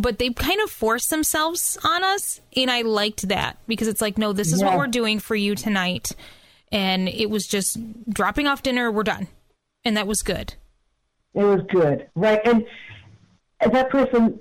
[0.00, 2.40] But they kind of forced themselves on us.
[2.56, 5.54] And I liked that because it's like, No, this is what we're doing for you
[5.54, 6.12] tonight.
[6.70, 9.26] And it was just dropping off dinner, we're done.
[9.84, 10.54] And that was good.
[11.34, 12.40] It was good, right?
[12.44, 12.64] And,
[13.60, 14.40] and that person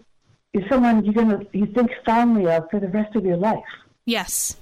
[0.54, 3.64] is someone you're gonna you think fondly of for the rest of your life.
[4.06, 4.58] Yes.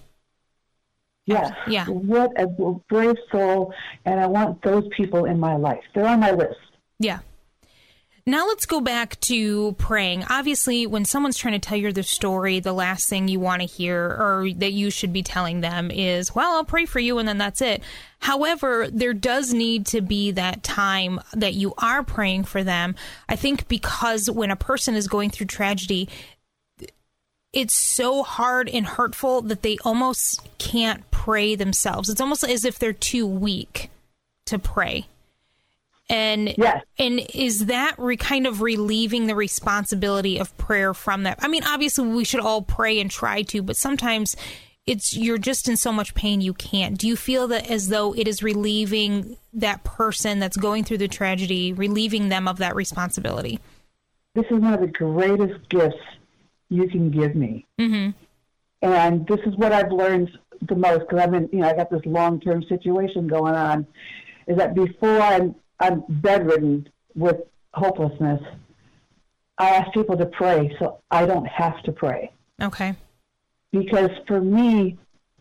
[1.25, 1.51] Yes.
[1.67, 1.86] Yeah.
[1.88, 3.73] What a brave soul,
[4.05, 5.84] and I want those people in my life.
[5.93, 6.60] They're on my list.
[6.99, 7.19] Yeah.
[8.28, 10.24] Now let's go back to praying.
[10.32, 13.68] Obviously, when someone's trying to tell you their story, the last thing you want to
[13.68, 17.28] hear or that you should be telling them is, well, I'll pray for you and
[17.28, 17.84] then that's it.
[18.18, 22.96] However, there does need to be that time that you are praying for them.
[23.30, 26.10] I think because when a person is going through tragedy,
[27.54, 32.10] it's so hard and hurtful that they almost can't pray themselves.
[32.10, 33.92] It's almost as if they're too weak
[34.48, 35.06] to pray.
[36.08, 36.84] And yes.
[37.00, 41.39] and is that re- kind of relieving the responsibility of prayer from that?
[41.41, 44.36] I mean, obviously we should all pray and try to, but sometimes
[44.86, 46.98] it's you're just in so much pain you can't.
[46.98, 51.08] Do you feel that as though it is relieving that person that's going through the
[51.08, 53.60] tragedy, relieving them of that responsibility?
[54.36, 55.96] This is one of the greatest gifts
[56.70, 57.65] you can give me.
[57.80, 58.12] Mm-hmm.
[58.82, 60.30] And this is what I've learned
[60.62, 63.88] the most because I've been, you know, I got this long term situation going on.
[64.48, 67.38] Is that before I'm I'm bedridden with
[67.74, 68.42] hopelessness,
[69.58, 72.32] I ask people to pray so I don't have to pray.
[72.62, 72.96] Okay.
[73.72, 74.98] Because for me,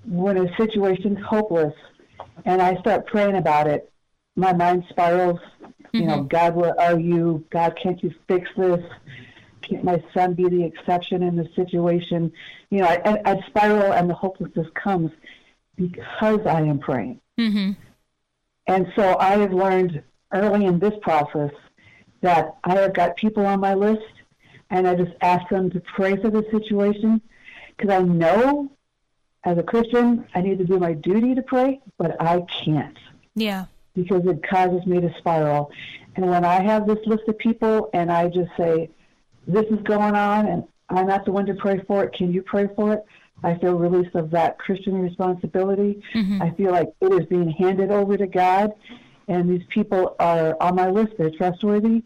[0.06, 1.74] when a situation's hopeless
[2.44, 3.90] and I start praying about it,
[4.36, 5.40] my mind spirals.
[5.60, 5.96] Mm-hmm.
[5.96, 6.28] You know, mm-hmm.
[6.28, 7.44] God, where are you?
[7.50, 8.84] God, can't you fix this?
[9.62, 12.32] Can't my son be the exception in the situation?
[12.70, 15.10] You know, I, I spiral and the hopelessness comes
[15.76, 17.20] because I am praying.
[17.38, 17.72] Mm-hmm.
[18.66, 20.02] And so I have learned
[20.34, 21.50] early in this process
[22.20, 24.02] that I have got people on my list
[24.70, 27.20] and I just ask them to pray for the situation
[27.76, 28.70] because I know
[29.44, 32.98] as a Christian I need to do my duty to pray, but I can't.
[33.34, 33.66] Yeah.
[33.94, 35.70] Because it causes me to spiral.
[36.16, 38.90] And when I have this list of people and I just say,
[39.46, 42.42] this is going on and I'm not the one to pray for it, can you
[42.42, 43.04] pray for it?
[43.42, 46.02] I feel release of that Christian responsibility.
[46.14, 46.42] Mm-hmm.
[46.42, 48.72] I feel like it is being handed over to God
[49.28, 51.12] and these people are on my list.
[51.18, 52.02] They're trustworthy,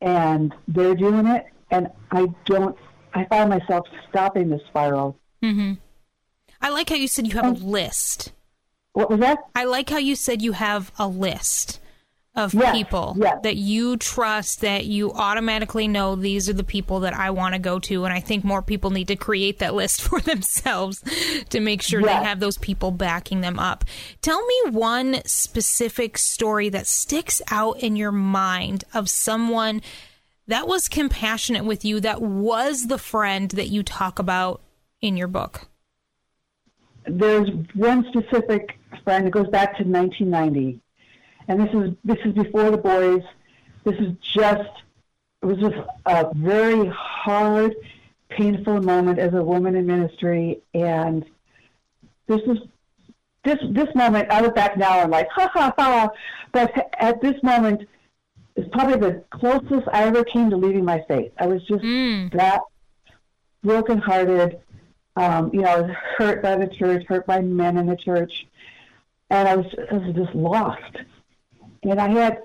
[0.00, 1.46] and they're doing it.
[1.70, 2.76] And I don't.
[3.14, 5.18] I find myself stopping the spiral.
[5.42, 5.74] Mm-hmm.
[6.60, 8.32] I like how you said you have a list.
[8.92, 9.38] What was that?
[9.54, 11.80] I like how you said you have a list
[12.38, 13.40] of yes, people yes.
[13.42, 17.58] that you trust that you automatically know these are the people that I want to
[17.58, 21.02] go to and I think more people need to create that list for themselves
[21.50, 22.08] to make sure yes.
[22.08, 23.84] they have those people backing them up.
[24.22, 29.82] Tell me one specific story that sticks out in your mind of someone
[30.46, 34.62] that was compassionate with you that was the friend that you talk about
[35.00, 35.62] in your book.
[37.04, 40.80] There's one specific friend that goes back to 1990
[41.48, 43.22] and this is this is before the boys.
[43.84, 44.70] This is just
[45.42, 47.74] it was just a very hard,
[48.28, 51.24] painful moment as a woman in ministry, and
[52.26, 52.58] this is
[53.44, 54.30] this this moment.
[54.30, 56.10] I look back now and like ha ha ha,
[56.52, 57.88] but at this moment,
[58.54, 61.32] it's probably the closest I ever came to leaving my faith.
[61.38, 62.30] I was just mm.
[62.34, 62.60] that
[63.64, 64.60] brokenhearted.
[65.16, 68.46] Um, you know, I was hurt by the church, hurt by men in the church,
[69.30, 70.98] and I was, I was just lost
[71.82, 72.42] and I had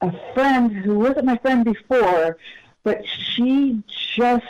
[0.00, 2.36] a friend who wasn't my friend before,
[2.82, 3.82] but she
[4.16, 4.46] just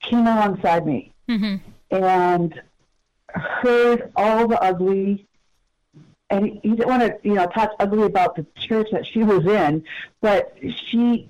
[0.00, 1.56] came alongside me mm-hmm.
[1.90, 2.62] and
[3.28, 5.26] heard all the ugly.
[6.30, 9.44] And he, didn't want to, you know, talk ugly about the church that she was
[9.44, 9.84] in,
[10.22, 10.56] but
[10.88, 11.28] she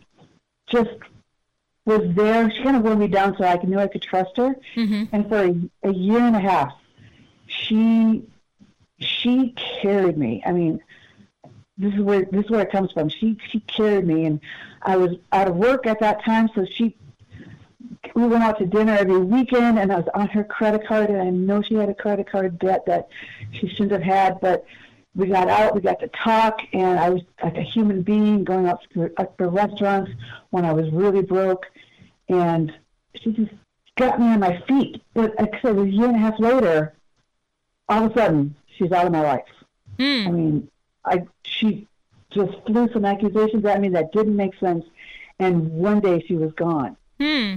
[0.68, 0.90] just
[1.84, 2.48] was there.
[2.52, 4.54] She kind of wore me down so I knew I could trust her.
[4.76, 5.04] Mm-hmm.
[5.12, 6.72] And for a, a year and a half,
[7.46, 8.24] she
[8.98, 10.42] she carried me.
[10.46, 10.80] I mean,
[11.78, 13.08] this is where this is where it comes from.
[13.08, 14.40] She she carried me, and
[14.82, 16.96] I was out of work at that time, so she
[18.14, 21.20] we went out to dinner every weekend, and I was on her credit card, and
[21.20, 23.08] I know she had a credit card debt that
[23.52, 24.64] she shouldn't have had, but
[25.14, 28.66] we got out, we got to talk, and I was like a human being going
[28.66, 30.10] out to, up to restaurants
[30.50, 31.66] when I was really broke,
[32.28, 32.72] and
[33.14, 33.52] she just
[33.96, 35.02] got me on my feet.
[35.14, 36.94] But like I said, a year and a half later,
[37.88, 39.44] all of a sudden, she's out of my life.
[39.98, 40.26] Mm.
[40.26, 40.70] I mean,
[41.04, 41.86] I she
[42.30, 44.84] just flew some accusations at me that didn't make sense,
[45.38, 46.96] and one day she was gone.
[47.20, 47.56] Hmm.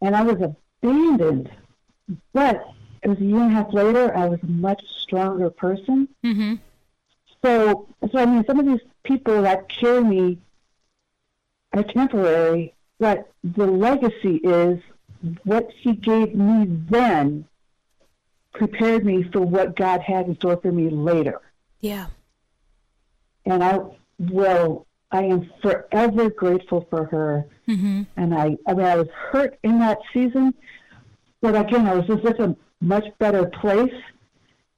[0.00, 1.50] And I was abandoned.
[2.32, 2.68] But
[3.02, 6.08] it was a year and a half later, I was a much stronger person.
[6.24, 6.54] Mm-hmm.
[7.42, 10.38] So, so I mean, some of these people that kill me
[11.72, 14.80] are temporary, but the legacy is
[15.44, 17.46] what she gave me then
[18.52, 21.40] prepared me for what God had in store for me later.
[21.80, 22.06] Yeah
[23.46, 23.80] and I
[24.18, 24.86] will.
[25.12, 27.46] I am forever grateful for her.
[27.68, 28.02] Mm-hmm.
[28.16, 30.52] And I, I mean, I was hurt in that season,
[31.40, 33.94] but again, I was just in a much better place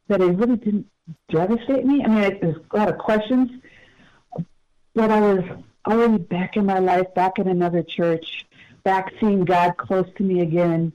[0.09, 0.87] that it really didn't
[1.31, 2.05] devastate me.
[2.05, 3.51] I mean, it, there's a lot of questions,
[4.95, 5.45] but I was
[5.87, 8.47] already back in my life, back in another church,
[8.85, 10.93] back seeing God close to me again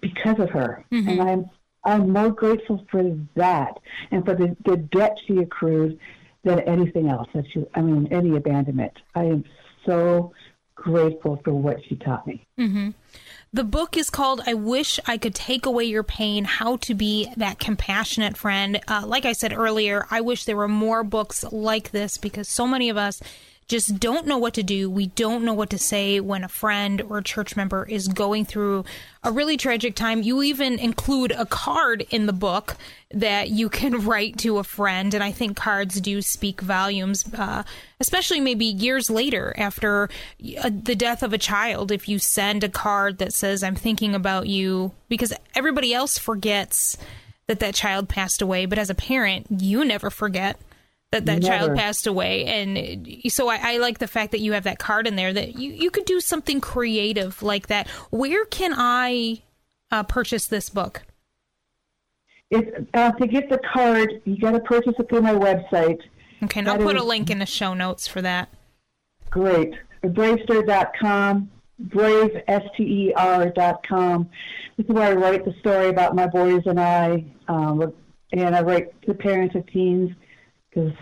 [0.00, 0.84] because of her.
[0.90, 1.08] Mm-hmm.
[1.08, 1.50] And I'm
[1.84, 3.78] I'm more grateful for that
[4.10, 5.98] and for the, the debt she accrued
[6.44, 7.28] than anything else.
[7.34, 8.92] That she, I mean, any abandonment.
[9.14, 9.44] I am
[9.86, 10.32] so
[10.74, 12.46] grateful for what she taught me.
[12.58, 12.90] Mm-hmm.
[13.52, 17.30] The book is called I Wish I Could Take Away Your Pain How to Be
[17.36, 18.80] That Compassionate Friend.
[18.88, 22.66] Uh, like I said earlier, I wish there were more books like this because so
[22.66, 23.20] many of us
[23.68, 24.90] just don't know what to do.
[24.90, 28.44] We don't know what to say when a friend or a church member is going
[28.44, 28.84] through
[29.22, 30.22] a really tragic time.
[30.22, 32.76] You even include a card in the book
[33.12, 35.14] that you can write to a friend.
[35.14, 37.62] And I think cards do speak volumes, uh,
[38.00, 40.10] especially maybe years later after
[40.62, 41.90] uh, the death of a child.
[41.90, 46.98] If you send a card that says, I'm thinking about you, because everybody else forgets
[47.46, 48.66] that that child passed away.
[48.66, 50.58] But as a parent, you never forget
[51.12, 51.46] that that Never.
[51.46, 52.46] child passed away.
[52.46, 55.56] And so I, I, like the fact that you have that card in there that
[55.56, 57.86] you, you could do something creative like that.
[58.10, 59.42] Where can i
[59.90, 61.02] uh, purchase this book?
[62.52, 66.00] Uh, to get the card you got to purchase it through my website.
[66.42, 68.48] Okay and i'll put is, a link in the show notes for that.
[69.30, 69.74] Great.
[70.02, 74.28] Bravester.com brave s-t-e-r.com
[74.76, 77.92] this is where i write the story about my boys and i um,
[78.32, 80.12] and i write the parents of teens
[80.72, 80.92] because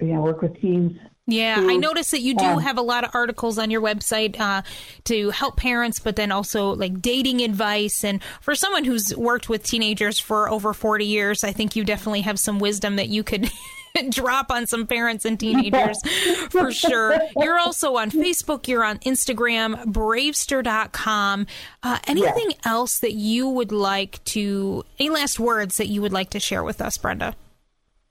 [0.00, 0.98] yeah, I work with teens.
[1.26, 4.62] Yeah, I noticed that you do have a lot of articles on your website uh,
[5.04, 8.02] to help parents, but then also like dating advice.
[8.02, 12.22] And for someone who's worked with teenagers for over 40 years, I think you definitely
[12.22, 13.48] have some wisdom that you could
[14.10, 15.96] drop on some parents and teenagers
[16.50, 17.16] for sure.
[17.36, 21.46] You're also on Facebook, you're on Instagram, bravester.com.
[21.84, 26.30] Uh, anything else that you would like to, any last words that you would like
[26.30, 27.36] to share with us, Brenda?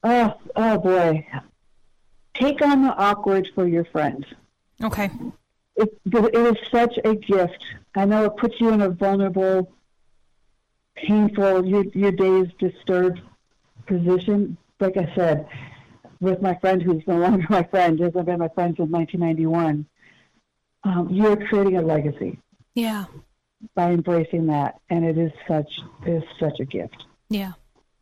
[0.04, 1.28] Oh, oh boy.
[2.34, 4.26] Take on the awkward for your friends.
[4.84, 5.10] Okay.
[5.76, 7.64] It, it is such a gift.
[7.96, 9.72] I know it puts you in a vulnerable,
[10.96, 13.22] painful, your, your days disturbed
[13.86, 14.58] position.
[14.80, 15.48] Like I said,
[16.20, 19.86] with my friend who's no longer my friend, hasn't been my friend since 1991,
[20.84, 22.40] um, you're creating a legacy.
[22.74, 23.06] Yeah.
[23.76, 24.80] By embracing that.
[24.90, 27.06] And it is such, it is such a gift.
[27.30, 27.54] Yeah.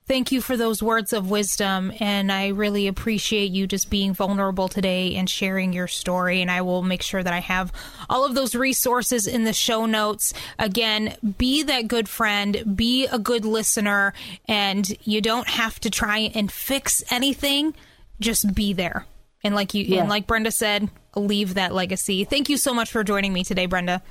[0.10, 1.94] Thank you for those words of wisdom.
[2.00, 6.42] And I really appreciate you just being vulnerable today and sharing your story.
[6.42, 7.72] And I will make sure that I have
[8.10, 10.34] all of those resources in the show notes.
[10.58, 14.14] Again, be that good friend, be a good listener,
[14.48, 17.76] and you don't have to try and fix anything.
[18.20, 19.06] Just be there.
[19.44, 20.00] And like you, yeah.
[20.00, 22.24] and like Brenda said, leave that legacy.
[22.24, 24.02] Thank you so much for joining me today, Brenda.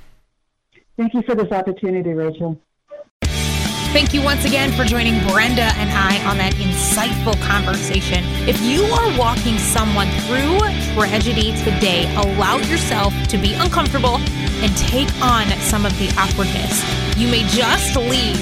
[0.95, 2.57] Thank you for this opportunity, Rachel.
[3.91, 8.23] Thank you once again for joining Brenda and I on that insightful conversation.
[8.47, 10.59] If you are walking someone through
[10.93, 14.17] tragedy today, allow yourself to be uncomfortable
[14.61, 16.85] and take on some of the awkwardness.
[17.17, 18.39] You may just leave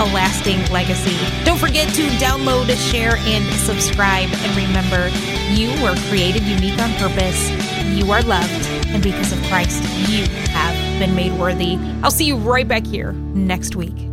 [0.00, 1.16] a lasting legacy.
[1.44, 4.28] Don't forget to download, share, and subscribe.
[4.28, 5.14] And remember,
[5.54, 7.48] you were created unique on purpose.
[7.94, 8.66] You are loved.
[8.88, 9.80] And because of Christ,
[10.10, 11.78] you have been made worthy.
[12.02, 14.08] I'll see you right back here next week.